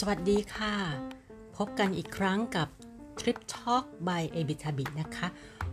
[0.00, 0.74] สวัสดีค่ะ
[1.56, 2.68] พบกันอีกครั้งกับ
[3.20, 5.28] Trip Talk by a b i t a b i นะคะ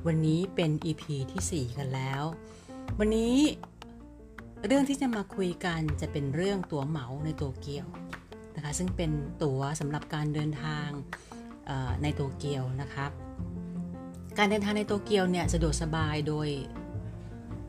[0.08, 2.24] วันนี้เป็น EP ที่ 4 กันแล้ว
[3.00, 3.36] วันนี้
[4.66, 7.88] เรื่องที่จะมาคุยกันจะเป็นเรื่องตั๋วเหมาในโตเกียว
[8.56, 9.12] นะคะ ซึ่งเป็น
[9.44, 10.90] ตั๋วสำหรับการเดินทาง
[12.02, 13.12] ในโตเกียวนะครับ
[14.38, 16.48] การเดินทางในโตเกียวเนี่ยสะดวกสบายโดย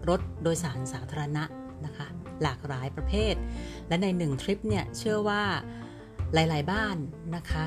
[0.08, 1.44] รถโดยสารสาธารณะ
[1.84, 2.06] นะคะ
[2.42, 3.34] หลากหลายประเภท
[3.88, 5.44] และในหนึ่งทริปเนี่ยเชื่อว่า
[6.34, 6.96] หลายๆ บ้าน
[7.36, 7.64] นะคะ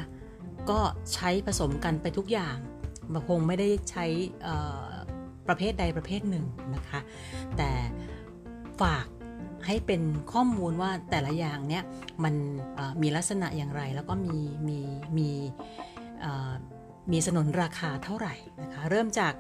[0.70, 0.80] ก็
[1.14, 2.58] ใช้ผสมกันไปทุกอย่าง
[3.14, 4.06] มันคงไม่ได้ใช้
[5.48, 6.46] ประเภทใดประเภทหนึ่ง
[6.76, 7.00] นะคะ
[7.58, 7.72] แต่
[8.82, 9.06] ฝาก
[9.66, 11.84] ให้เป็นข้อมูลว่าแต่ละอย่างเนี้ย
[12.24, 12.36] มัน
[13.02, 14.38] มีลักษณะอย่างไร แล้วก็มี
[14.68, 14.80] มี
[15.18, 15.30] มี
[17.12, 19.34] มีสนนราคาเท่าไหร่นะคะ เริ่มจาก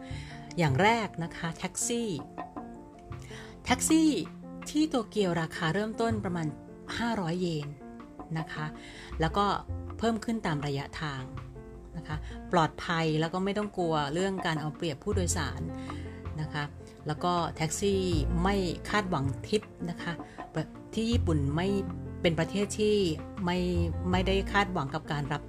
[0.57, 2.09] อย่างแรกนะคะแท็กซี่
[3.65, 4.09] แท็กซี่
[4.69, 6.47] ที่โตเกียวราคาเริ่มต้นประมาณ
[6.93, 7.67] 500 เยน
[8.39, 8.65] นะคะ
[9.19, 9.45] แล้วก็
[9.97, 11.21] เพิ่มขึ้นตามระยะทาง
[11.97, 12.17] นะคะ
[12.51, 15.61] ปลอดภัยแล้วก็ไม่ต้องกลัวเรื่องการเอาเปรียบผู้โดยสาร
[16.41, 16.63] นะคะ
[17.07, 18.01] แล้วก็แท็กซี่
[18.43, 18.55] ไม่
[18.89, 20.13] คาดหวังทิปนะคะ
[20.93, 21.67] ที่ญี่ปุ่นไม่
[22.21, 22.95] เป็นประเทศที่
[23.45, 23.59] ไม่
[24.11, 25.43] ไม่ได้คาดหวังกับการรับ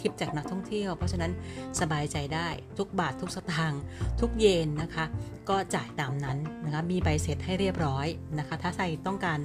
[0.00, 1.32] ทิปจากนักท่องเที่ยว เพราะฉะนั้น
[1.80, 2.48] สบายใจได้
[2.78, 3.82] ทุกบาททุกสตางค์
[4.20, 5.04] ทุกเยนนะคะ
[5.48, 8.06] ก็จ่ายตามนั้นนะคะมีใบเสร็จให้เรียบร้อย
[8.38, 9.40] นะคะ ถ้าใครต้องการ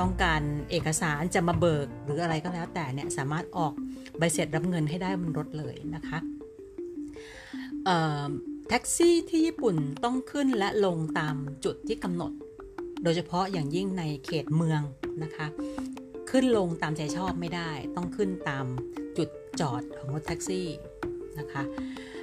[0.00, 3.72] ต้องการเอกสารจะมาเบิกหรืออะไรก็แล้วแต่เนี่ยสามารถออก
[4.18, 6.18] ใบเสร็จรับเงินให้ได้บนรถเลยนะคะ
[8.68, 12.32] แท็กซี่ที่ญี่ปุ่นต้องขึ้นและลงตามจุดที่กำหนด
[13.02, 14.80] โดยเฉพาะอย่างยิ่งในเขตเมือง
[15.22, 15.46] นะคะ
[16.30, 18.66] ขึ้นลงตามใจชอบไม่ได้ ต้องขึ้นตาม
[19.18, 19.28] จุด
[19.60, 20.68] จอดของรถแท็กซี่
[21.38, 21.62] นะคะ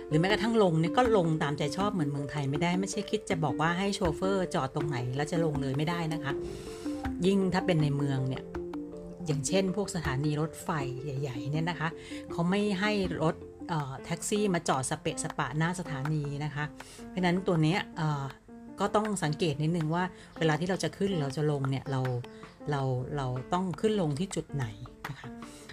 [0.08, 6.34] หรือแม้กระทั่งลงเนี่ยก็ลงตามใจชอบเหมือนเมืองไทยไม่ได้ ไม่ใช่คิดจะบอกว่าให้โชเฟอร์จอดตรงไหนแล้วจะลงเลยไม่ได้นะคะ
[7.26, 8.44] ยิ่งถ้าเป็นในเมืองเนี่ย
[9.26, 10.70] อย่างเช่น พวกสถานีรถไฟ
[11.04, 11.90] ใหญ่ ๆ เนี่ยนะคะ
[12.32, 12.92] เขาไม่ให้
[13.24, 13.36] รถ
[14.06, 16.66] แท็กซี่มาจอดสเปะสปะหน้าสถานีนะคะ
[17.10, 17.78] เพราะนั้นตัวนี้
[18.80, 20.04] ก็ต้องสังเกตนิดนึงว่า
[20.40, 22.02] เวลาที่เราจะขึ้นเราจะลงเนี่ยเรา
[22.72, 22.81] เรา
[23.16, 24.66] เราต้องขึ้นลงที่จุดไหน
[25.10, 25.28] นะคะ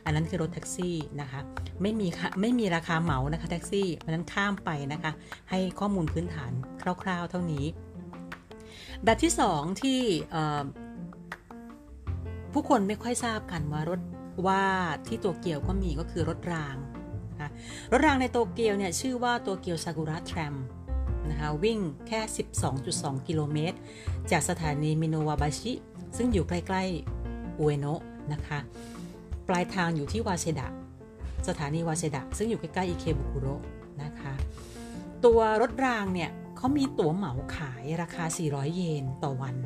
[0.04, 1.40] อันนั้นคือรถแท็กซี่นะคะ
[1.82, 2.08] ไม่มี
[2.40, 5.12] ไม่มีราคาเหมานะคะแท็กซี่เพราะนั้นข้ามไปนะคะ
[5.50, 6.52] ให้ข้อมูลพื้นฐาน
[7.02, 7.64] คร่าว ๆ เท่านี้
[9.04, 10.00] แบบที่ 2 ที่
[12.52, 14.00] ผู้คนไม่ค่อยทราบกันว่ารถ
[14.46, 14.64] ว่า
[15.06, 16.76] ที่โตเกียวก็มีก็คือรถราง
[17.40, 17.50] นะ
[17.92, 20.54] รถรางในโตเกียวเนี่ยชื่อว่าโตเกียวซากุระทรม
[21.30, 22.20] นะคะวิ่งแค่
[22.74, 23.78] 12.2 กิโลเมตร
[24.30, 25.72] จากสถานีมิโนวาบาชิ
[26.16, 28.58] ซึ่งอยู่ใกล้ๆอุเอโนะนะคะ
[29.48, 30.68] ปลายทางอยู่ที่วาเซดะ
[31.48, 33.46] สถานีวาเซดะ ซึ่งอยู่ใกล้ๆอิเคบุคุโร
[34.02, 34.32] นะคะ
[35.24, 39.56] ตัวรถรางเนี่ยเขามีตั๋วเหมาขายราคา 400 เยนต่อวัน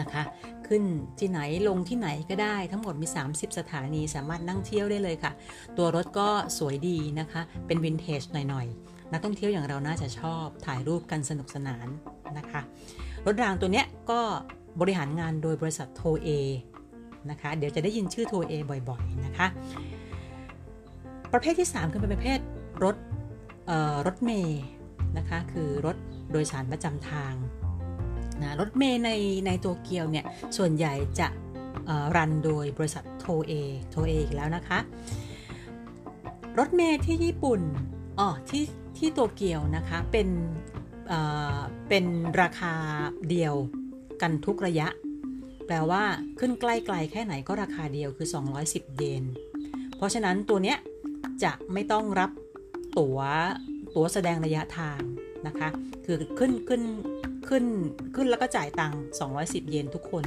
[0.00, 0.22] นะคะ
[0.66, 0.82] ขึ้น
[1.18, 5.32] ที่ไหนลงที่ไหนก็ได้ทั้งหมดมี 30 สถานีสามารถนั่งเที่ยวได้เลยค่ะ
[5.76, 6.28] ตัวรถก็
[6.58, 11.86] สวยดีนะคะ เป็นวินเทจหน่อยๆนักท่องเที่ยวอย่างเราน่าจะชอบถ่ายรูปกันสนุกสนาน
[12.38, 12.60] นะคะ
[13.26, 14.20] รถรางตัวเนี้ยก็
[14.80, 16.28] บริหารงานโดยบริษัทโทเอ
[17.30, 18.52] นะคะ เดี๋ยวจะได้ยินชื่อโทเอ
[18.88, 19.46] บ่อยๆนะคะ
[21.32, 22.38] ประเภทที่ 3 คือเป็นประเภท
[22.84, 22.96] รถ
[24.06, 24.62] รถเมย์
[25.18, 25.96] นะคะ คือรถ
[26.32, 27.34] โดยสารประจำทาง
[28.44, 29.10] นะรถเมย์ใน
[29.46, 30.24] ในโตเกียวเนี่ย
[30.56, 31.28] ส่วนใหญ่จะ
[32.16, 33.52] รันโดยบริษัทโทเอ
[33.90, 34.78] โทเออีกแล้วนะคะ
[36.58, 37.60] รถเมย์ที่ญี่ปุ่น
[38.18, 38.64] อ๋อที่
[38.98, 40.28] ที่โตเกียวนะคะ เป็น
[41.88, 42.04] เป็น
[42.40, 42.74] ราคา
[43.30, 43.54] เดียว
[44.22, 44.88] กันทุกระยะ
[45.66, 46.02] แปลว่า
[46.38, 48.28] ขึ้นใกล้ไกลแค่ไหนก็ราคาเดียวคือ
[48.62, 49.24] 210 เยน
[49.96, 50.78] เพราะฉะนั้นตัวเนี้ย
[51.44, 52.30] จะไม่ต้องรับ
[52.98, 53.18] ตัว๋ว
[53.94, 55.00] ตั๋วแสดงระยะทาง
[55.46, 55.68] นะคะ
[56.04, 56.82] คือขึ้นขึ้น
[57.50, 57.64] ขึ้น
[58.14, 59.00] ขึ้นแล้วก็จ่ายตังค์
[59.36, 60.24] 210 เยนทุกคน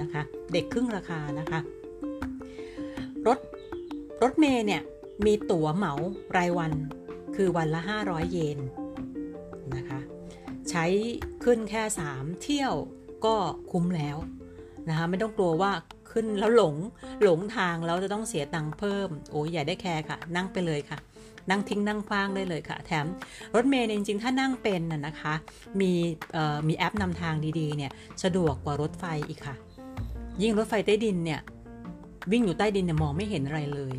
[0.00, 0.22] นะคะ
[0.52, 1.60] เด็กครึ่งราคานะคะ
[3.26, 3.38] รถ
[4.22, 4.82] รถเมย์เนี่ย
[5.26, 5.94] มีตั๋วเหมา
[6.36, 6.72] รายวัน
[7.36, 8.58] คือวันละ 500 เยน
[9.76, 10.00] นะคะ
[10.70, 10.84] ใช้
[11.44, 11.82] ขึ้นแค่
[12.12, 12.74] 3 เที่ยว
[13.24, 13.36] ก็
[13.72, 14.16] คุ้มแล้ว
[14.88, 15.72] นะคะไม่ต้องกลัวว่า
[16.12, 16.74] ขึ้นแล้วหลง
[17.22, 20.98] หลงทางแล้วจะต้องเสียตังค์เพิ่ม โอ้ยอย่าได้แคร์ค่ะ นั่งไปเลยค่ะ
[21.50, 23.06] นั่งทิ้งนั่งคว้างได้เลยค่ะ แถม
[23.54, 25.34] รถเมล์จริงๆ ถ้านั่งเป็นน่ะนะคะ
[25.80, 25.92] มี
[26.68, 27.92] มีแอปนำทางดีๆเนี่ย
[28.22, 29.56] สะดวกกว่ารถไฟอีกค่ะ
[30.42, 31.40] ยิ่งรถไฟใต้ดินเนี่ย
[32.32, 33.94] วิ่งอยู่ใต้ดินเนี่ยมองไม่เห็นอะไรเลย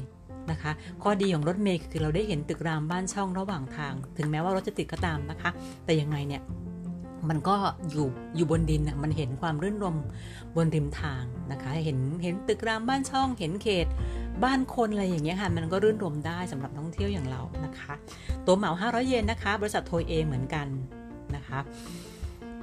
[0.51, 0.71] นะคะ
[1.03, 5.49] ข้อดีของรถเมล์คือเราได้เห็นตึกรามบ้านช่องระหว่างทาง ถึงแม้ว่ารถจะติดก็ตามนะคะ
[5.85, 6.41] แต่ยังไงเนี่ย
[7.29, 7.55] มันก็
[7.91, 9.97] อยู่อยู่บนดินน่ะมันเห็นความรื่นรม
[10.55, 13.87] บนริมทางนะคะ เห็นเห็นตึกรามบ้านช่อง เห็นเขต
[14.43, 17.93] บ้านคนอะไรอย่างเงี้ยค่ะ มันก็รื่นรมได้สำหรับท่องเที่ยวอย่างเรานะคะ
[18.45, 20.67] ตัวเหมา 500 เยนนะคะ บริษัทโทยเอเหมือนกัน
[21.35, 21.59] นะคะ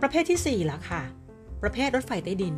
[0.02, 1.02] ประเภทที่4ละค่ะ
[1.62, 2.54] ประเภทรถไฟใต้ดิน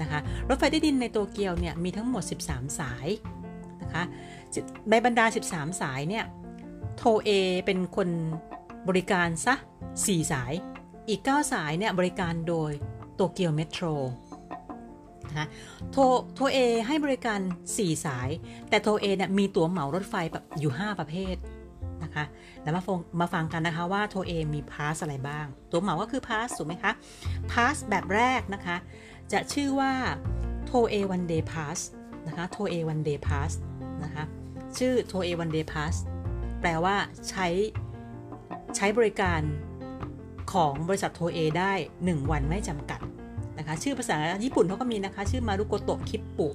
[0.00, 3.06] นะคะ รถไฟใต้ดินในโตเกียวเนี่ยมีทั้งหมด 13 สาย
[3.82, 4.02] นะคะ
[4.90, 6.24] ในบรรดา 13 สายเนี่ย
[6.96, 7.30] โทเอ
[7.66, 8.08] เป็นคน
[8.88, 9.54] บริการซะ
[9.92, 10.52] 4 สาย
[11.08, 12.70] อีก 9 สายเนี่ยบริการโดย
[13.16, 13.84] โตเกียวเมโทร
[15.30, 15.48] นะ
[15.92, 15.96] โท
[16.34, 17.40] โทเอให้บริการ
[17.72, 18.28] 4 สาย
[18.68, 21.36] แต่โทเอเนี่ยมีตั๋วเหมารถไฟแบบอยู่ 5 ประเภท
[22.02, 22.24] นะคะ
[22.62, 26.92] แล้วมาฟังมาฟังกันนะคะว่าโทเอมี pass อะไรบ้าง ตั๋วเหมาก็คือ pass ถูกไหมคะ
[27.50, 28.76] pass แบบแรกนะคะ
[29.32, 29.92] จะชื่อว่า
[30.66, 31.78] โทเอ One Day Pass
[32.26, 33.52] นะคะโทเอ One Day Pass
[34.04, 34.24] นะคะ
[34.78, 35.94] ชื่อโทเอ One Day Pass
[36.60, 36.96] แปลว่า
[37.28, 37.46] ใช้
[38.76, 39.40] ใช้บริการ
[40.52, 43.00] ของบริษัทโทเอได้ 1 วันไม่จำกัด
[43.58, 46.48] นะคะ ชื่อภาษาญี่ปุ่นเขาก็มีนะคะ ชื่อまるごときっぷ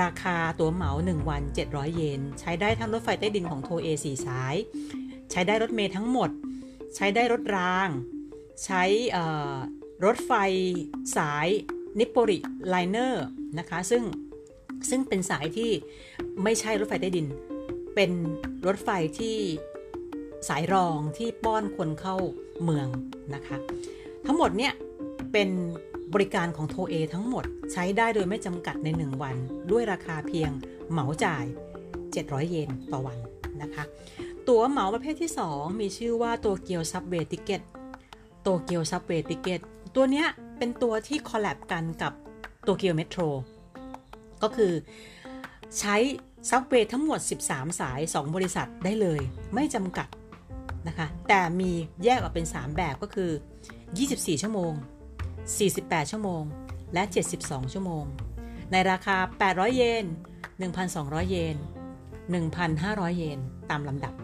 [0.00, 4.54] ราคาตั๋วเหมา 1 วัน 700 เยน ใช้ได้ทั้งรถไฟใต้ดินของโทเอ4สาย
[5.30, 6.30] ใช้ได้รถเมล์ทั้งหมด
[6.96, 7.88] ใช้ได้รถราง
[8.64, 8.82] ใช้
[10.04, 10.32] รถไฟ
[11.16, 11.48] สาย
[11.98, 12.38] นิปโปริ
[12.68, 13.24] ไลเนอร์
[13.58, 14.02] นะคะ ซึ่ง
[14.90, 15.70] ซึ่งเป็นสายที่
[16.42, 17.26] ไม่ใช่รถไฟใต้ดิน
[17.94, 18.10] เป็น
[18.66, 18.88] รถไฟ
[19.18, 19.36] ที่
[20.48, 22.16] สายรองที่ป้อนคนเข้า
[22.62, 22.88] เมือง
[23.34, 23.56] นะคะ
[24.26, 24.72] ทั้งหมดเนี่ย
[25.32, 25.48] เป็น
[26.14, 29.36] บริการของโทเอทั้งหมดใช้ได้โดยไม่จำกัดใน 1 วัน
[29.70, 30.50] ด้วยราคาเพียง
[30.90, 31.44] เหมาจ่าย
[31.96, 33.18] 700 เยนต่อวัน
[33.62, 33.84] นะคะ
[34.48, 39.60] ตั๋วเหมาประเภทที่ 2 มีชื่อว่าโตเกียว Subway Ticket โตเกียว Subway Ticket
[39.94, 40.26] ตัวเนี้ย
[40.58, 42.12] เป็นตัวที่ collab กันกับ
[42.62, 43.22] โตเกียวเมโทร
[44.42, 44.72] ก็คือ
[45.78, 45.96] ใช้
[46.50, 49.20] ซับเวย์ทั้งหมด 13 สาย 2 บริษัทได้เลย
[49.54, 50.08] ไม่จำกัด
[50.88, 51.70] นะคะ แต่มี
[52.04, 53.30] แยกออกเป็น 3 แบบก็คือ
[53.86, 54.72] 24 ชั่วโมง
[55.48, 56.42] 48 ชั่วโมง
[56.94, 57.02] และ
[57.38, 58.04] 72 ชั่วโมง
[58.72, 59.16] ในราคา
[59.46, 60.04] 800 เยน
[60.68, 61.56] 1,200 เยน
[62.36, 63.38] 1,500 เยน
[63.70, 64.14] ตามลำดับ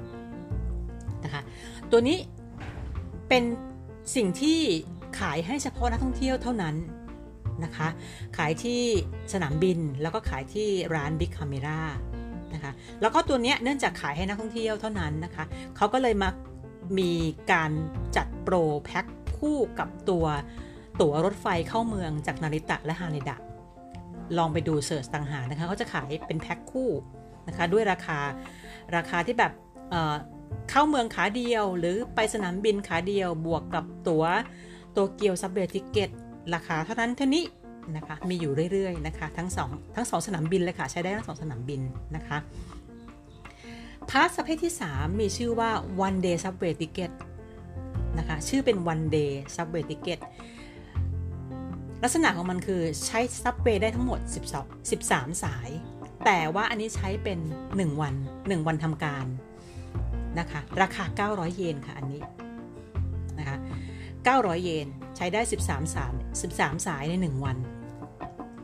[1.24, 1.42] นะคะ
[1.90, 2.18] ตัวนี้
[3.28, 3.44] เป็น
[4.16, 4.60] สิ่งที่
[5.20, 6.74] ขายให้เฉพาะนักท่องเที่ยวเท่านั้น
[7.64, 7.88] นะคะ
[8.36, 8.80] ขายที่
[9.32, 11.80] สนามบินแล้วก็ขายที่ร้าน Big Camera
[12.54, 15.44] นะคะ แล้วก็ตัวนี้เนื่องจากขายให้นักท่องเที่ยวเท่านั้นนะคะ
[15.76, 16.30] เขาก็เลยมา
[16.98, 17.12] มี
[17.52, 17.70] การ
[18.16, 18.54] จัดโปร
[18.84, 19.06] แพ็ค
[19.38, 20.26] คู่กับตัว
[21.00, 23.36] ตั๋วรถไฟเข้าเมืองจากนาริตะและฮาเนดะ
[24.38, 26.90] ลองไปดูเสิร์ชต่างหากนะคะเขาจะขายเป็นแพ็คคู่
[27.48, 28.18] นะคะด้วยราคา
[28.96, 29.52] ราคาที่แบบ
[29.90, 34.24] เเข้าเมืองขาเดียว หรือไปสนามบินขาเดียวบวกกับตั๋ว
[34.92, 36.10] โตเกียวซับเบติเกต
[36.54, 37.44] ราคาเท่านั้นเท่านี้
[37.96, 41.80] นะคะมีอยู่เรื่อยๆนะคะทั้งสองทั้งสองสนามบินเลยค่ะใช้ได้ทั้งสองสนามบิน
[42.16, 42.38] นะคะ
[44.10, 45.70] พาสประเภทที่ 3 มีชื่อว่า
[46.06, 47.10] one day subway ticket
[48.18, 50.20] นะคะชื่อเป็น one day subway ticket
[52.08, 54.20] ลักษณะของมันคือใช้ซับเวย์ได้ทั้งหมด
[54.56, 55.68] 12 13 สาย
[56.24, 57.38] แต่ว่าอันนี้ใช้เป็น
[57.70, 59.26] 1 วัน 1 วันทำการ
[60.38, 62.22] นะคะ ราคา 900 เยนค่ะอันนี้
[63.38, 63.56] นะคะ
[64.10, 64.86] 900 เยน
[65.16, 66.12] ใช้ได้ 13 สาย
[66.50, 67.56] 13 สายใน 1 วัน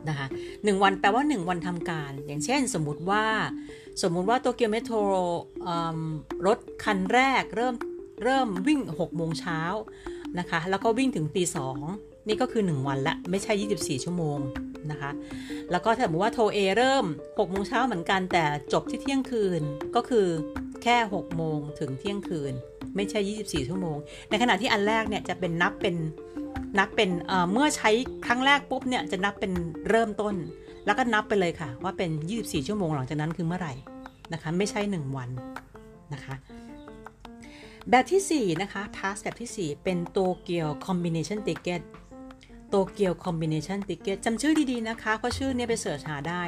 [0.08, 3.24] นะคะ1วันแปลว่า 1 วันทำการ อย่างเช่นสมมุติว่า
[4.02, 5.14] สมมุติว่าโตเกียวเมโทร
[6.46, 7.74] รถคันแรกเริ่ม
[8.22, 9.60] เริ่มวิ่ง 6 โมงเช้า
[10.38, 13.52] นะคะ แล้วก็วิ่งถึงตี2 นี่ก็คือ 1 วันละไม่ใช่
[14.00, 14.38] 24 ชั่วโมง
[14.90, 15.10] นะคะ
[15.70, 19.62] แล้วก็ถ้าสมมติว่าโทเอเริ่ม6โมงเช้าเหมือนกันแต่จบที่เที่ยงคืน
[19.96, 20.26] ก็คือ
[20.82, 22.52] แค่6โมงถึงเที่ยงคืน
[22.96, 23.96] ไม่ใช่ 24 ชั่วโมง
[24.30, 25.96] ในขณะที่อันแรกเนี่ยจะเป็นนับเป็น
[26.78, 27.90] นับเป็นเเมื่อใช้
[28.26, 29.52] ครั้งแรกปุ๊บเนี่ยจะนับเป็น
[29.90, 30.34] เริ่มต้น
[30.86, 33.74] แล้วก็นับไปเลยค่ะ ว่าเป็น 24 ชั่วโมงหลังจากนั้นคือเมื่อไหร่
[34.32, 35.30] นะคะ ไม่ใช่ 1 วัน
[36.12, 36.34] นะคะ
[37.90, 41.82] แบบที่ 4 นะคะพาสแบบที่ 4 เป็นโตเกียวคอมบิเนชันติเกต
[42.74, 46.42] โตเกียว Combination Ticket จำชื่อดีๆนะคะ เพราะชื่อเนี้ยไป search หาได้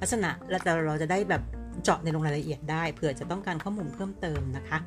[0.00, 1.42] ลักษณะแล้วเราจะได้แบบ
[1.82, 4.78] เจาะในลงรายละเอียดได้เผื่อจะต้องการข้อมูลเพิ่มเติมนะคะ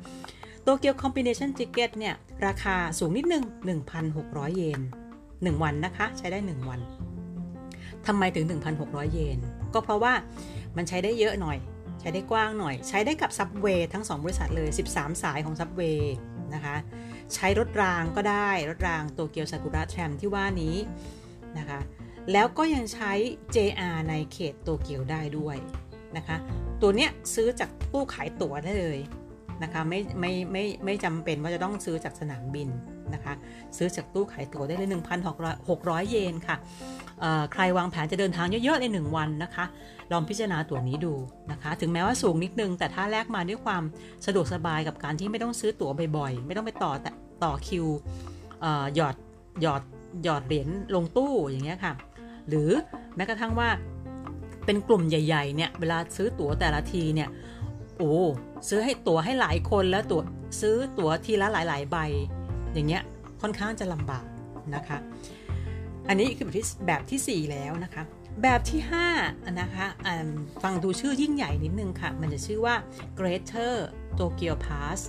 [0.62, 2.14] โตเกียว Combination Ticket เนี่ย
[2.46, 3.44] ราคาสูงนิดนึง
[4.00, 4.80] 1,600 เยน
[5.20, 6.80] 1 วันนะคะ ใช้ได้ 1 วัน
[8.06, 8.44] ทำไมถึง
[8.80, 9.38] 1,600 เยน
[9.74, 10.12] ก็เพราะว่า
[10.76, 11.58] มันใช้ได้เยอะหน่อย
[12.00, 16.14] ใช้ได้กว้างหน่อย ใช้ได้กับ subway ทั้ง 2 บริษัทเลย 13 สายของ subway
[16.54, 16.76] นะคะ
[17.34, 20.76] ใช้รถรางก็ได้รถรางโตเกียวซากุระแทรมที่ว่านี้
[21.58, 21.80] นะคะ
[22.32, 23.12] แล้วก็ยังใช้
[23.54, 25.56] JR ในเขตโตเกียวได้ด้วย
[26.16, 26.36] นะคะ
[26.80, 29.00] ตัวเนี้ยซื้อจากตู้ขายตั๋วได้เลย
[29.62, 32.68] นะคะไม่ไม่ไม่ไม่จำเป็นว่าจะต้องซื้อจากสนามบิน
[33.14, 33.34] นะคะ
[33.76, 34.90] ซื้อจากตู้ขายตั๋วได้เลย
[35.50, 36.56] 1,600เยนค่ะ
[37.52, 39.64] ใครวางแผนจะเดินทางเยอะๆใน 1 วันนะคะ
[40.12, 41.14] ลองพิจารณาตั๋วนี้ดู
[41.50, 43.82] นะคะ ถึงแม้ว่าสูงนิดนึง แต่ถ้าแลกมาด้วยความ
[44.26, 46.92] สะดวกสบายกับการที่ไม่ต้องซื้อตั๋วบ่อยๆ ไม่ต้องไปต่อ
[47.44, 47.86] ต่อคิว
[48.94, 49.16] หยอด
[49.62, 49.82] หยอด
[50.24, 51.92] หยอดเหรียญลงตู้อย่างเงี้ยค่ะ
[52.48, 52.70] หรือ
[53.16, 53.68] แม้กระทั่งว่า
[54.64, 57.28] เป็นกลุ่มใหญ่ๆเนี่ยเวลาซื้อตั๋วแต่ละทีเนี่ย
[57.98, 58.14] โอ้
[58.68, 60.22] ซื้อให้ตั๋วให้หลายคนแล้วตั๋ว
[60.60, 61.96] ซื้อตั๋วทีละหลายๆ ใบ
[62.74, 63.02] อย่างเงี้ย
[63.42, 64.24] ค่อนข้างจะลำบาก
[64.74, 64.98] นะคะ
[66.08, 68.02] อันนี้คือแบบที่แบบที่ 4 แล้วนะคะ
[68.42, 68.80] แบบที่
[69.18, 69.86] 5นะคะ
[70.62, 72.74] ฟังดูชื่อยิ่งใหญ่นิดนึงค่ะ มันจะชื่อว่า
[73.18, 73.74] Greater
[74.18, 75.00] Tokyo Pass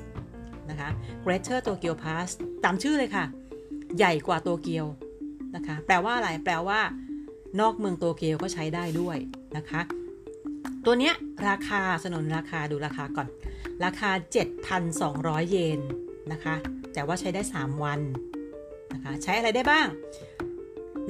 [0.69, 0.89] นะคะ
[1.25, 2.27] Greater Tokyo Pass
[2.63, 3.25] ตามชื่อเลยค่ะ
[3.98, 4.86] ใหญ่กว่าโตเกียว
[5.55, 6.79] นะคะ แปลว่าอะไร แปลว่า
[7.60, 9.17] นอกเมืองโตเกียวก็ใช้ได้ด้วย
[9.57, 9.81] นะคะ
[10.86, 11.13] ตัวเนี้ย
[11.50, 13.27] ราคาสนนราคาดูราคาก่อน
[13.86, 14.10] ราคา
[14.81, 15.79] 7,200 เยน
[16.31, 16.55] นะคะ
[16.93, 18.00] แต่ว่าใช้ได้ 3 วัน
[18.93, 19.88] นะคะ ใช้อะไรได้บ้าง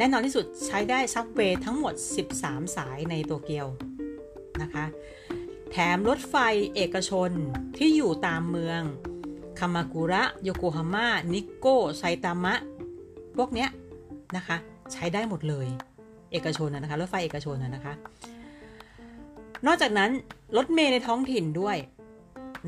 [0.01, 1.93] แน่นอนที่สุดใช้ได้ซับเวย์ทั้งหมด
[2.33, 3.67] 13 สายในโตเกียว
[4.61, 4.85] นะคะ
[5.71, 6.35] แถมรถไฟ
[6.75, 7.29] เอกชน
[7.77, 8.81] ที่อยู่ตามเมือง
[9.59, 11.67] คามากุระ โยโกฮาม่า นิโก
[11.97, 12.53] ไซตามะ
[13.37, 13.69] พวกเนี้ย
[14.35, 14.57] นะคะ
[14.93, 15.67] ใช้ได้หมดเลย
[16.31, 17.93] เอกชนนะคะ รถไฟเอกชนนะคะ
[19.65, 20.09] นอกจากนั้น
[20.57, 21.77] รถเมย์ในท้องถิ่นด้วย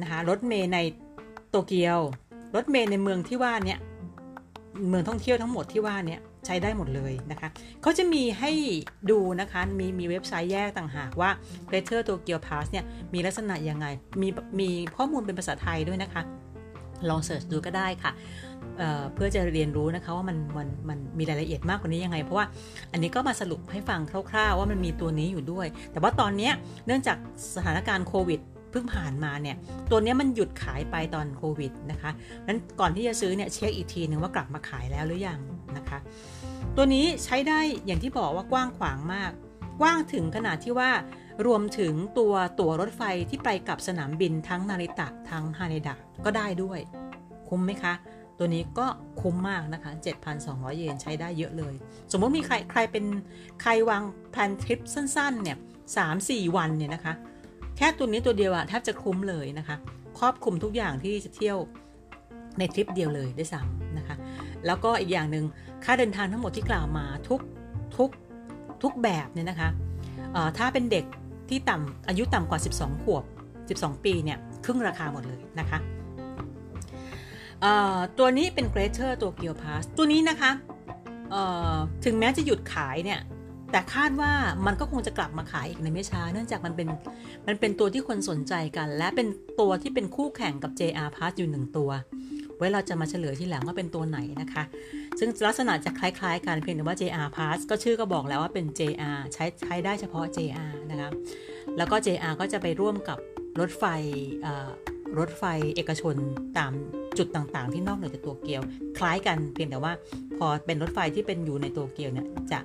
[0.02, 0.78] นะคะ รถเมย์ใน
[1.50, 2.00] โตเกียว
[2.56, 3.80] รถเมย์ในเมืองที่ว่าเนี้ย
[4.88, 7.50] เมืองท่องเที่ยวทั้งหมดที่ว่าเนี้ย ใช้ได้หมดเลยนะคะ
[7.82, 8.52] เขาจะมีให้
[9.12, 11.30] ดูนะคะ มีมีเว็บไซต์แยกต่างหากว่า
[11.70, 13.86] Greater Tokyo Pass เนี่ยมีลักษณะยังไง
[14.22, 14.28] มี
[14.60, 16.22] มีข้อมูลเป็นภาษาไทยด้วยนะคะ
[17.10, 18.12] ลองเสิร์ชดูก็ได้ค่ะ
[18.78, 22.46] เเพื่อจะเรียนรู้นะคะว่ามันมันมันมีรายละเอียดมากกว่านี้ยังไง เพราะว่า
[22.92, 24.00] อันนี้ก็มาสรุปให้ฟัง
[24.32, 26.52] คร่าวๆ ว่ามันมีตัวนี้อยู่ด้วย แต่ว่าตอนนี้
[26.86, 27.18] เนื่องจาก
[27.56, 28.40] สถานการณ์โควิด
[28.72, 29.56] เพิ่งผ่านมาเนี่ย
[29.92, 32.12] ตัวนี้มันหยุดขายไปตอนโควิดนะคะ
[32.48, 35.40] นั้นก่อนที่จะซื้อเนี่ยเช็คอีกทีหนึ่งว่ากลับมาขายแล้วหรือยัง
[35.78, 36.00] นะคะ
[36.76, 39.32] ตัวนี้ใช้ได้อย่างที่บอกว่ากว้างขวางมาก
[39.80, 40.92] กว้างถึงขนาดที่ว่า
[41.48, 46.80] รวมถึงตัวตั๋วรถไฟที่ไปกับสนามบินทั้งนาริตะทั้งฮาเนดะก็ได้ด้วย
[47.50, 47.94] คุ้มไหมคะ
[48.38, 48.88] ตัวนี้ก็
[49.22, 49.92] คุ้มมากนะคะ
[50.36, 51.76] 7,200 เยนใช้ได้เยอะเลย
[52.12, 53.06] สมมติมีใครใครเป็น
[53.62, 55.58] ใครวางแผนทริปสั้นๆเนี่ย
[55.98, 57.14] สามสี่วันเนี่ยนะคะ
[57.78, 59.76] แค่ตัวนี้ตัวเดียวอะแทบจะคุ้มเลยนะคะ
[60.20, 61.58] ครอบคลุมทุกอย่างที่จะเที่ยว
[62.58, 63.83] ในทริปเดียวเลยได้ซ้ำ
[64.68, 65.46] แล้วก็อีกอย่างหนึ่ง
[65.84, 67.42] ค่าเดินทางทั้งหมดที่กล่าวมาทุก
[67.98, 68.10] ทุก
[68.84, 69.70] ทุกแบบเนี่ยนะคะ
[70.58, 71.06] ถ้าเป็นเด็ก
[71.50, 73.24] ที่ต่ำอายุต่ำกว่า 12 ขวบ
[73.80, 75.80] 12 ปีเนี่ยครึ่งราคาหมดเลยนะคะ
[78.18, 80.52] ตัวนี้เป็น Greater Tokyo Pass ตัวนี้นะคะ
[82.06, 83.20] ถึงแม้จะหยุดขายเนี่ย
[83.72, 84.32] แต่คาดว่า
[84.66, 86.88] มันก็คงจะกลับมาขายอีกในไม่ช้า เนื่องจากมันเป็น
[87.48, 89.28] มันเป็นตัวที่คนสนใจกัน และเป็น
[89.60, 91.90] ตัวที่เป็นคู่แข่งกับ JR Pass อยู่หนึ่งตัว
[92.64, 94.64] ว้เราจะมาเฉลยที่หลังว่าเป็นตัวไหนนะคะ
[95.20, 101.10] ซึ่งลักษณะจะคล้ายๆกันเพียงแต่ว่า JR Pass ก็ชื่อก็บอกแล้วว่าเป็น JR ใช้ใช้ได้เฉพาะ JR นะคะ
[101.78, 103.18] แล้วก็ JR ก็จะไปร่วมกับ
[103.60, 103.84] รถไฟ
[105.20, 105.44] รถไฟ
[105.76, 106.16] เอกชน
[106.58, 106.72] ตาม
[107.18, 108.62] จุดต่างๆ ที่นอกเหนือจากโตเกียว
[108.98, 109.94] คล้ายกันเพียงแต่ว่า
[110.38, 112.60] พอเป็นรถไฟที่เป็นอยู่ในโตเกียวเนี่ยจะ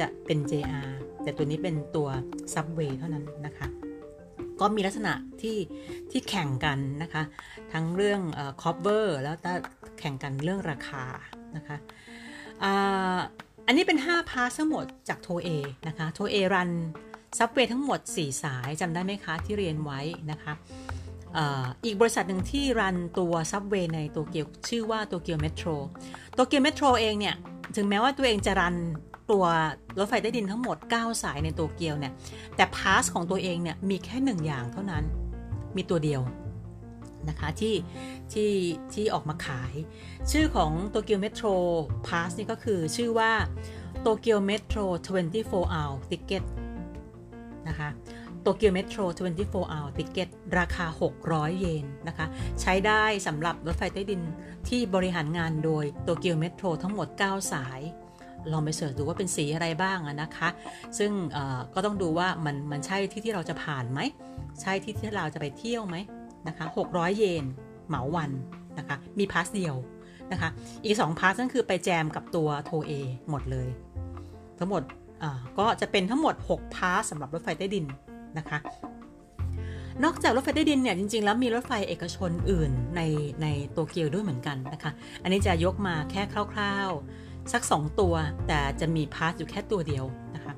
[0.00, 0.88] จะเป็น JR
[1.22, 2.08] แต่ตัวนี้เป็นตัว
[2.54, 3.66] Subway เท่านั้นนะคะ
[4.60, 5.12] ก็มีลักษณะ
[5.42, 5.56] ที่
[6.10, 7.22] ที่แข่งกันนะคะ
[7.72, 9.52] ทั้งเรื่องอ cover แล้วก็
[9.98, 11.04] แข่งกันเรื่องราคา
[11.56, 11.76] นะคะ
[13.66, 15.48] อันนี้เป็น 5 pass ทั้งหมดจากโทเอ
[15.88, 16.70] นะคะโทเอ run
[17.38, 20.00] subway ทั้งหมด 4 สายจำได้ไหมคะที่เรียนไว้
[20.30, 20.52] นะคะ
[21.84, 25.68] อีกบริษัทหนึ่งที่ run ตัว subway ในโตเกียวชื่อว่าโตเกียวเมโทร
[26.34, 27.36] โตเกียวเมโทรเองเนี่ย
[27.76, 28.76] ถึงแม้ว่าตัวเองจะ run
[29.30, 29.44] ตัว
[29.98, 32.12] รถไฟใต้ดินทั้งหมด 9 สายในโตเกียวเนี่ย
[32.56, 35.04] แต่ pass ของตัวเองเนี่ยมีแค่หนึ่งอย่างเท่านั้น
[35.76, 36.20] มีตัวเดียว
[37.28, 37.74] นะคะที่
[38.32, 38.52] ที่
[38.94, 39.74] ที่ออกมาขาย
[40.30, 41.48] ชื่อของโตเกียวเมโทร
[42.06, 43.32] pass นี่ก็คือชื่อว่า
[44.02, 44.80] โตเกียวเมโทร
[45.26, 46.42] 24 hour ticket
[47.68, 47.88] นะคะ
[48.42, 49.00] โตเกียวเมโทร
[49.38, 50.86] 24 hour ticket ราคา
[51.22, 52.26] 600 เยนนะคะ
[52.60, 54.22] ใช้ได้สำหรับรถไฟใต้ดิน
[54.68, 57.80] ที่บริหารงานโดยโตเกียวเมโทรทั้งหมด 9 สาย
[58.52, 60.48] ลองไป search ดูว่าเป็นสีอะไรบ้างนะคะ
[60.98, 61.10] ซึ่ง
[61.74, 64.00] ก็ต้องดูว่ามันมันใช่ที่ที่เราจะผ่านไหม
[64.62, 65.96] ใช่ที่ที่เราจะไปเที่ยวไหม
[66.48, 67.44] นะคะ600 เยน
[67.88, 68.30] เหมาวัน
[68.78, 69.74] นะคะ มี pass เดียว
[70.32, 70.48] นะคะ
[70.84, 72.92] อีก 2 pass นั่นคือไปแจมกับตัวโทเอ
[73.30, 73.68] หมดเลย
[74.58, 74.82] ทั้งหมด
[75.58, 77.84] ก็จะเป็นทั้งหมด 6 พาสสำหรับรถไฟใต้ดิน
[78.38, 78.58] นะคะ
[80.04, 83.00] นอกจากรถไฟใต้ดินเนี่ยจริงๆ แล้วมีรถไฟเอกชนอื่นใน
[83.42, 84.90] ในโตเกียวด้วยเหมือนกันนะคะ
[85.22, 88.14] อันนี้จะยกมาแค่คร่าว ๆ สัก 2 ตัว
[88.46, 90.04] แต่จะมีพาสอยู่แค่ตัวเดียว
[90.34, 90.54] นะคะ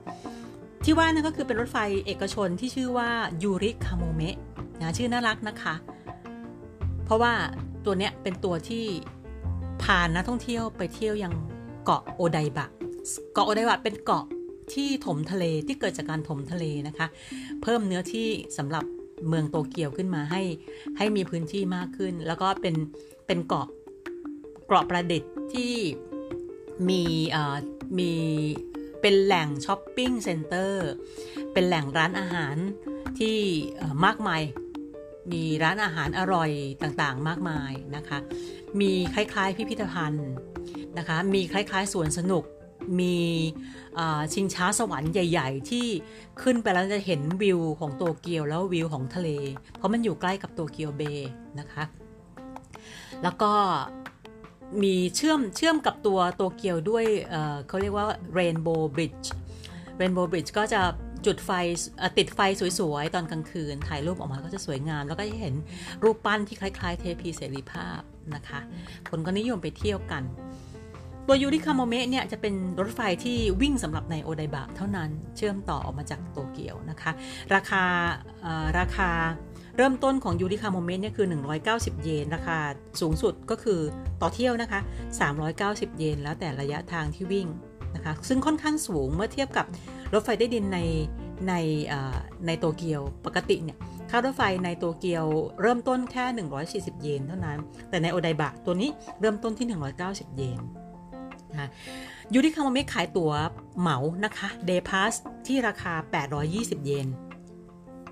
[0.85, 3.11] ที่ว่านั่นก็คือเป็นรถไฟเอกชนที่ชื่อว่า
[3.43, 4.37] ยูริคาโมเมะ
[4.81, 5.75] นะชื่อน่ารักนะคะ
[7.05, 7.33] เพราะว่า
[7.85, 8.85] ตัวเนี้ยเป็นตัวที่
[9.83, 11.33] พานักท่องเที่ยวไปเที่ยวยัง
[11.85, 12.67] เกาะโอไดบะ
[13.35, 14.25] เกาะโอไดบะเป็นเกาะ
[14.75, 17.07] ที่ถมทะเลที่เกิดจากการถมทะเลนะคะ
[17.63, 18.85] เพิ่มเนื้อที่สำหรับ
[19.29, 20.43] เมืองโตเกียวขึ้นมาให้
[20.99, 22.75] ให้มีพื้นที่มากขึ้น แล้วก็เป็น
[23.27, 23.67] เป็นเกาะ
[24.69, 25.73] เกาะประดิษฐ์ที่
[26.89, 27.03] มี
[27.99, 28.13] มี
[29.01, 30.91] เป็นแหล่ง shopping center
[31.53, 32.57] เป็นแหล่งร้านอาหาร
[33.19, 33.37] ที่
[34.05, 34.43] มากมาย
[35.33, 36.51] มีร้านอาหารอร่อย
[36.83, 38.19] ต่างๆ มากมายนะคะ
[38.81, 40.31] มีคล้ายๆพิพิธภัณฑ์
[40.99, 42.45] นะคะ มีคล้ายๆสวนสนุก
[43.01, 43.17] มี
[44.33, 45.87] ชิงช้าสวรรค์ใหญ่ ๆ ที่
[46.43, 49.29] ขึ้นไปแล้วจะเห็นวิวของโตเกียวแล้ววิวของทะเล
[49.77, 51.85] เพราะมันอยู่ใกล้กับโตเกียวเบย์นะคะ
[53.23, 53.53] แล้วก็
[54.83, 58.07] มีเชื่อมเชื่อมกับตัวโตเกียวด้วยเเขาเรียกว่า
[58.39, 59.27] Rainbow Bridge
[60.01, 60.81] Rainbow Bridge ก็จะ
[61.27, 61.51] จุดไฟ
[62.19, 62.41] ติดไฟ
[62.79, 65.55] สวยๆ ตอนกลางคืน ถ่ายรูปออกมาก็จะสวยงาม แล้วก็จะเห็น
[66.05, 68.01] รูปปั้นที่คล้ายๆ เทพีเสรีภาพ
[68.35, 68.61] นะคะ
[69.11, 70.23] คนก็นิยมไปเที่ยวกัน
[71.29, 77.13] ตัวยูริคาโมเมะเนี่ยจะเป็นรถไฟที่วิ่งสำหรับในโอไดบะเท่านั้นเชื่อมต่อออกมาจากโตเกียวนะคะ
[77.55, 77.85] ราคา
[78.79, 79.11] ราคา
[79.77, 81.27] เริ่มต้นของยูริคาโมเมนต์เนี่ยคือ
[81.65, 82.59] 190 เยนราคา
[83.01, 83.81] สูงสุดก็คือ
[84.21, 84.81] ต่อเที่ยวนะคะ
[85.41, 87.47] 390 เยนแล้วแต่ระยะทางที่วิ่ง
[87.95, 89.67] นะคะซึ่งค่อนข้างสูงเมื่อเทียบกับ
[90.15, 90.79] รถไฟใต้ดินใน
[91.49, 91.55] ใน
[92.47, 93.79] ในโตเกียวปกติเนี่ย
[94.11, 95.25] ค่ารถไฟในโตเกียว
[95.63, 96.25] เริ่มต้นแค่
[96.65, 97.59] 140 เยนเท่านั้น
[97.91, 99.67] แต่ในโอไดบะตัวนี้เริ่มต้นที่
[100.03, 100.61] 190 เยน
[101.53, 101.71] นะ
[102.35, 103.33] ยูริคาโมเมะขายตั๋ว
[103.81, 105.15] เหมานะคะ day pass
[105.47, 105.95] ที่ราคา
[106.41, 107.09] 820 เยน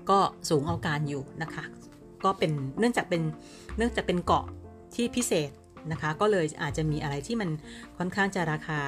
[0.09, 1.63] ก็สูงเอาการอยู่นะคะ
[2.23, 3.21] ก็เป็นเนื่องจากเป็น
[3.77, 4.45] เนื่องจากเป็นเกาะ
[4.95, 5.51] ที่พิเศษ
[5.91, 7.49] นะคะ ก็เลยอาจจะมีอะไรที่มัน
[7.97, 8.79] ค่อนข้างจะราคา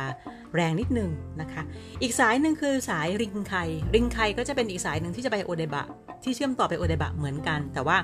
[0.56, 1.10] แรงนิดนึง
[1.42, 1.64] นะคะ
[2.02, 3.54] อีกสายหนึ่งคือสายริงไค
[3.96, 5.88] ริงไคก็จะเป็นอีกสายหนึ่งที่จะไปโอเดบะ
[6.24, 7.98] ที่เชื่อมต่อไปโอเดบะเหมือนกัน แต่ว่า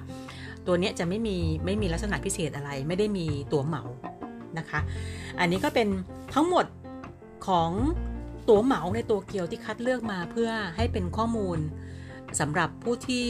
[0.68, 3.84] ตัวนี้จะไม่มีไม่มีลักษณะพิเศษอะไร ไม่ได้มีตั๋วเหมา
[4.58, 4.80] นะคะ
[5.40, 5.88] อันนี้ก็เป็น
[6.34, 6.66] ทั้งหมด
[7.48, 7.72] ของ
[8.50, 11.60] ตั๋วเหมาในตัวเกียวที่คัดเลือกมาเพื่อให้เป็นข้อมูล
[12.40, 13.28] สำหรับผู้ที่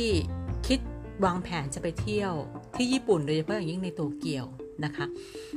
[0.68, 0.80] คิด
[1.26, 2.34] วางแผนจะไปเที่ยว
[2.76, 4.46] ที่ญี่ปุ่นโดยเฉพาะอย่างยิ่งในโตเกียว
[4.86, 5.06] นะคะ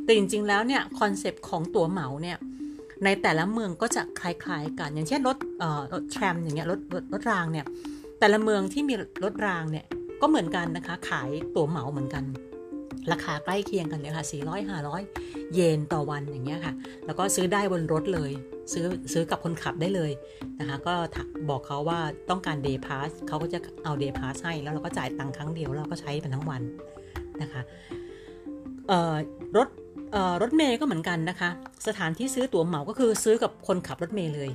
[0.04, 2.38] แต่จริงๆแล้วเนี่ยคอนเซปต์ของตั๋วเหมาเนี่ย
[3.04, 5.36] ในแต่ละเมืองก็จะคล้ายๆกัน อย่างเช่นรถ
[5.92, 7.66] รถแทรมอย่างเงี้ยรถรถรถรางเนี่ย
[8.18, 8.94] แต่ละเมืองที่มี
[9.24, 9.84] รถรางเนี่ย
[10.20, 12.24] ก็เหมือนกันนะคะ ขายตั๋วเหมาเหมือนกัน
[13.12, 16.74] ราคาใกล้เคียงกันเลยค่ะ400 500 เยนต่อวันอย่างเงี้ยค่ะ
[17.06, 18.32] แล้วก็ซื้อได้บนรถเลย
[18.72, 20.12] ซื้อซื้อกับคนขับได้เลย
[20.60, 20.94] นะคะก็
[21.50, 21.98] บอกเขาว่า
[22.30, 26.62] ต้องการ day pass เขาก็จะเอา day pass ให้แล้วเราก็จ่ายตังค์ครั้งเดียวเราก็ใช้เป็นทั้งวัน
[27.42, 27.62] นะคะ
[29.56, 29.68] รถ
[30.42, 31.50] รถเมย์ก็เหมือนกันนะคะ
[31.86, 34.50] สถานที่ซื้อตั๋วเหมาก็คือซื้อกับคนขับรถเมย์เลย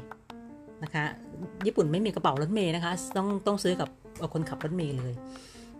[0.84, 1.04] นะคะ
[1.65, 3.89] ญี่ปุ่นไม่มีกระเป๋ารถเมย์นะคะ ต้องต้องซื้อกับ
[4.34, 5.13] คนขับรถเมย์เลย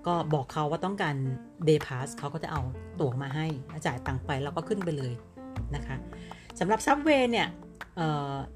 [0.08, 1.16] ก็บอกเขาว่าต้องการ
[1.68, 2.62] day pass เขาก็จะเอา
[3.00, 3.46] ตั๋วมาให้
[3.86, 5.13] จ่ายตังค์ไปแล้วก็ขึ้นไปเลย
[5.76, 5.96] นะคะ
[6.60, 7.48] สำหรับ subway เนี่ย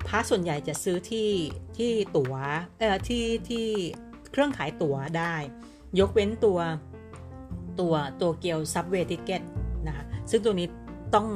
[0.08, 1.30] pass ส่วนใหญ่จะซื้อที่
[1.78, 2.34] ที่ตั๋ว
[2.80, 3.68] เอ่อที่ที่
[4.32, 5.36] เครื่องขายตั๋วได้
[6.00, 6.60] ยกเว้นตัว
[7.80, 9.42] ตัวโตเกียว subway ticket
[9.88, 10.68] นะคะซึ่งตัวนี้
[11.16, 11.28] ต้อง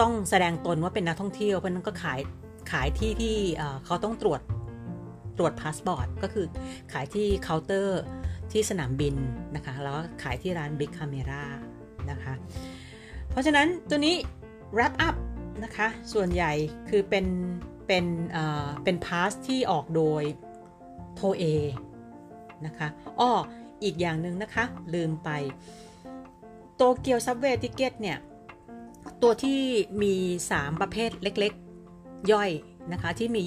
[0.00, 2.20] ต้องแสดงตนว่าเป็นนักท่องเที่ยว เพราะนั้นก็ขาย
[2.72, 3.36] ขายที่ที่
[3.84, 4.40] เขาต้องตรวจ
[5.38, 6.46] ตรวจพาสปอร์ตก็คือ
[6.92, 8.02] ขายที่เคาน์เตอร์
[8.52, 9.14] ที่สนามบิน
[9.54, 11.44] นะคะแล้วขายที่ร้านบิ๊กคาเมรา
[12.10, 12.34] นะคะ
[13.30, 14.14] เพราะฉะนั้นตัวนี้
[14.76, 15.14] wrap up
[15.64, 16.52] นะคะ ส่วนใหญ่
[16.88, 17.26] คือเป็น
[17.86, 18.04] เป็น
[18.84, 20.22] เป็นพาสที่ออกโดย
[21.14, 21.44] โทเอ
[22.66, 22.88] นะคะ
[23.20, 23.30] อ้อ
[23.84, 25.30] อีกอย่างหนึ่งนะคะ ลืมไป
[26.76, 28.18] โตเกียวซับเวย์ติเกตเนี่ย
[29.22, 29.60] ตัวที่
[30.02, 30.14] มี
[30.50, 32.50] 3 ประเภทเล็กๆ ย่อย
[32.92, 33.40] นะคะ ที่มี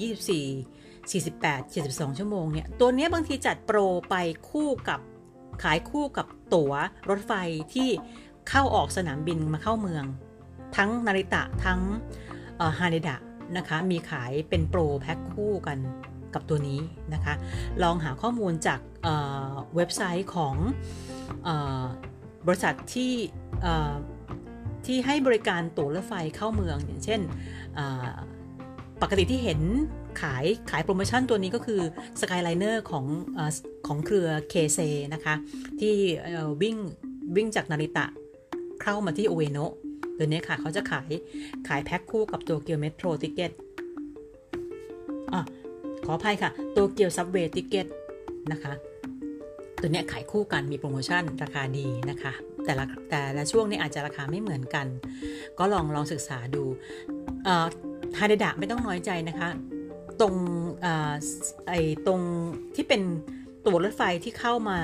[1.10, 3.78] 24 48 72 ชั่วโมงเนี่ย ตัวนี้บางทีจัดโปร
[4.10, 4.14] ไป
[4.50, 5.00] คู่กับ
[5.62, 6.72] ขายคู่กับตั๋ว
[7.10, 7.32] รถไฟ
[7.74, 7.88] ที่
[8.48, 10.04] เข้าออกสนามบินมาเข้าเมือง
[10.76, 11.80] ทั้งนาริตะทั้ง
[12.78, 13.16] ฮานิดะ
[13.56, 15.78] นะคะมีขายเป็นโปรแพ็คคู่กัน
[16.34, 16.80] กับตัวนี้
[17.14, 17.34] นะคะ
[17.82, 20.54] ลองหาข้อมูลจากเเว็บไซต์ของ
[22.46, 23.12] บริษัทที่
[24.86, 27.20] ที่ให้บริการตั๋วรถไฟเข้าเมือง อย่างเช่น
[29.02, 29.60] ปกติที่เห็น
[30.20, 31.80] ขายขายโปรโมชั่นตัวนี้ก็คือ
[32.20, 33.04] Skyliner ของ
[33.36, 33.40] อ
[33.86, 34.78] ของเครือเคเซ
[35.14, 35.34] นะคะ
[35.80, 35.94] ที่
[36.62, 36.76] วิ่ง
[37.36, 38.06] วิ่งจากนาริตะ
[38.82, 39.72] เข้ามาที่อุเอโนะ
[40.18, 41.10] ตัวนี้ค่ะเขาจะขาย
[41.68, 43.52] ขายแพ็คคู่กับโตเกียวเมโทร ticket
[45.32, 45.40] อะ
[46.04, 47.86] ขออภัยค่ะ โตเกียว subway ticket
[48.52, 48.72] นะคะ
[49.80, 52.32] ตัวนี้ขายคู่กันมีโปรโมชั่นราคาดีนะคะ
[52.64, 54.86] แต่ละแต่ละช่วงนี้อาจจะราคาไม่เหมือนกัน
[55.58, 56.62] ก็ลองลองศึกษาดู
[58.18, 59.48] ฮาเดดะไม่ต้องน้อยใจนะคะ
[60.20, 60.34] ตรง
[60.84, 60.86] อ
[61.68, 61.72] ไอ
[62.06, 62.20] ตรง
[62.74, 63.02] ที่เป็น
[63.66, 64.78] ตัวรถไฟที่เข้ามา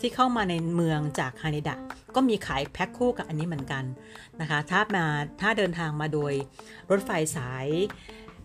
[0.00, 1.76] ที่เข้ามาในเมืองจากฮานิดะ
[2.14, 3.84] ก็มีขายแพ็คคู่กับอันนี้เหมือนกัน
[4.40, 5.06] นะคะถ้ามา
[5.40, 6.32] ถ้าเดินทางมาโดย
[6.90, 7.66] รถไฟสาย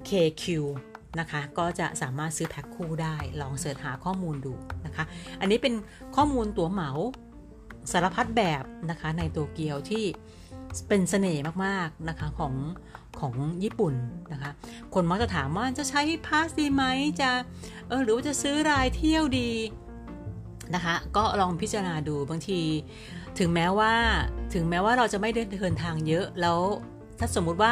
[0.09, 0.43] KQ
[1.19, 4.53] นะคะก็จะสามารถซื้อแพ็คคู่ได้ลองเสิร์ชหาข้อมูลดู
[4.85, 5.03] นะคะ
[5.41, 5.73] อันนี้เป็น
[6.15, 6.91] ข้อมูลตั๋วเหมา
[7.91, 10.03] สารพัดแบบนะคะในโตเกียวที่
[10.87, 12.53] เป็นเสน่ห์มากๆนะคะของ
[13.19, 13.33] ของ
[13.63, 13.93] ญี่ปุ่น
[14.33, 14.51] นะคะ
[14.93, 16.83] คนมักจะถามว่าจะใช้พาสดีไหม
[17.21, 17.31] จะ
[17.87, 19.51] เออหรือว่าจะซื้อรายเที่ยวดี
[20.75, 22.60] นะคะ ก็ลองพิจารณาดูบางที
[23.39, 23.93] ถึงแม้ว่า
[24.53, 26.60] ถึงแม้ว่าเราจะไม่ได้เดินทางเยอะแล้ว
[27.19, 27.71] ถ้าสมมุติว่า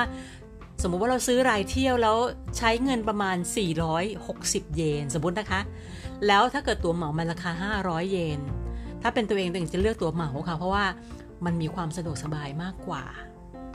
[0.83, 2.17] สมมุติว่าเราซื้อรายเที่ยวแล้ว
[2.57, 3.37] ใช้เงินประมาณ
[4.07, 5.61] 460 เยน สมมตินะคะ
[6.27, 7.51] แล้วถ้าเกิดตัวเหมามันราคา
[7.85, 8.39] 500 เยน
[9.01, 10.85] ถ้าเป็นตัวเองตัวเองจะเลือกตัวเหมาค่ะ เพราะว่า
[11.45, 13.03] มันมีความสะดวกสบายมากกว่า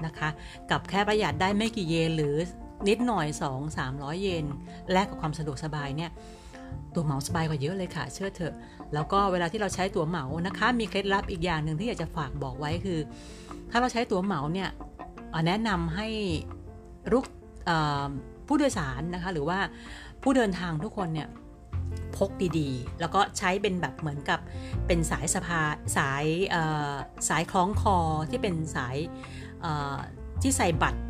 [0.07, 0.29] นะคะ
[0.71, 2.35] กับแค่ประหยัดได้ไม่กี่เยนหรือ
[2.89, 4.45] นิดหน่อย 2 300 เยน
[4.93, 6.11] แลกกับความสะดวกสบายเนี่ย
[6.95, 8.55] ตัวเหมาสบายกว่าเยอะเลยค่ะ เชื่อเถอะ
[8.95, 12.99] แล้วก็เวลาที่เราใช้ตั๋วเหมานะคะ มีเคล็ดลับอีกอย่างหนึ่งที่อยากจะฝากบอกไว้คือ
[13.71, 14.69] ถ้าเราใช้ตั๋วเหมาเนี่ย
[15.47, 16.09] แนะนำให้
[17.13, 17.25] ลูก
[18.47, 19.59] ผู้โดยสารนะคะ หรือว่า
[20.23, 21.29] ผู้เดินทางทุกคนเนี่ย
[22.17, 24.41] พกดีๆ แล้วก็ใช้เป็นแบบเหมือนกับ
[24.87, 25.61] เป็นสายสะพา
[25.97, 26.25] สาย
[27.29, 27.97] สายคล้องคอ
[28.31, 28.97] ที่เป็นสาย
[30.43, 31.01] ที่ใส่บัตร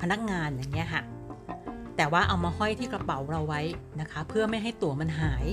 [0.00, 1.02] พนักงานอย่างเงี้ยค่ะ
[1.96, 3.62] แต่ว่าเอามาห้อยที่กระเป๋าเราไว้
[4.00, 5.46] นะคะ เพื่อไม่ให้ตั๋วมันหาย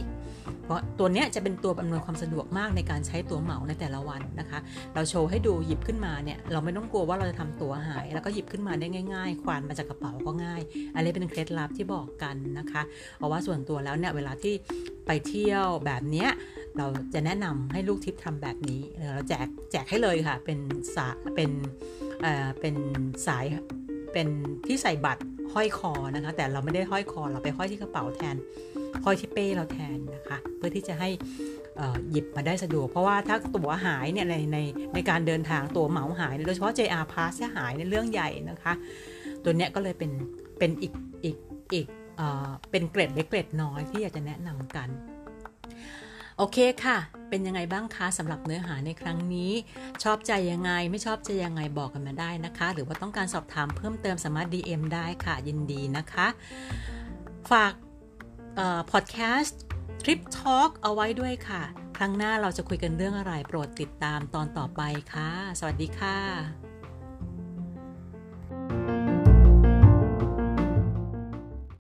[0.64, 4.60] เพราะตัวนี้จะเป็นตัวอำนวยความสะดวกมากในการใช้ตัวเหมาในแต่ละวันนะคะ
[4.96, 10.62] เราโชว์ให้ดูหยิบขึ้นมาเนี่ยเราไม่ต้องกลัวว่าเราจะทำตัวหาย แล้วก็หยิบขึ้นมาได้ง่าย ๆ ควานมาจากกระเป๋าก็ง่าย
[10.96, 12.82] อันนี้เป็นเคล็ดลับที่บอกกันนะคะ
[13.18, 14.54] เพราะว่าส่วนตัวแล้วเนี่ยเวลาที่
[15.08, 16.30] ไปเที่ยวแบบเนี้ย
[16.78, 18.82] เราจะแนะนำให้ลูกทิพย์ทำแบบนี้
[19.16, 20.60] เราแจกแจกให้เลยค่ะ เป็น
[20.96, 21.52] สาเป็น
[22.22, 22.76] เอ่อเป็น
[23.28, 23.46] สาย
[24.14, 24.28] เป็น
[24.68, 25.24] ที่ใส่บัตร
[25.54, 28.36] ห้อยคอนะคะ แต่เราไม่ได้ห้อยคอเราไปห้อยที่กระเป๋าแทน
[29.04, 31.10] ห้อยที่เป้เราแทนนะคะ เพื่อที่จะให้
[32.12, 34.58] หยิบมาได้สะดวก เพราะว่าถ้าตั๋วหายเนี่ยในใน
[34.94, 38.74] ในการเดินทางตั๋วเหมาหายโดยเฉพาะ JR Pass หายในเรื่องใหญ่นะคะ
[39.44, 40.12] ตัวเนี้ยก็เลยเป็น
[40.60, 41.38] เป็นอีกอีก
[41.74, 41.88] อีก
[42.72, 44.90] เป็นเกร็ดเล็กเกร็ดน้อยที่อยากจะแนะนำกัน
[46.38, 46.98] โอเคค่ะ
[47.30, 49.52] เป็นยังไงบ้างคะสำหรับเนื้อหาในครั้งนี้
[50.04, 56.28] ชอบใจยังไงไม่ชอบใจยังไงบอกกันมาได้นะคะ หรือว่าต้องการสอบถามเพิ่มเติมสามารถ DM ได้ค่ะยินดีนะคะ
[57.52, 57.74] ฝาก
[58.92, 59.60] พอดแคสต์
[60.02, 61.64] ทริปทอล์กเอาไว้ด้วยค่ะ
[61.98, 64.82] ครั้งหน้าเราจะคุยกันเรื่องอะไรโปรดติดตามตอนต่อไป
[65.14, 66.71] ค่ะ สวัสดีค่ะ